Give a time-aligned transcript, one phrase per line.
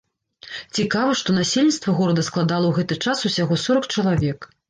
[0.77, 4.39] Цікава, што насельніцтва горада складала ў гэты час усяго сорак чалавек.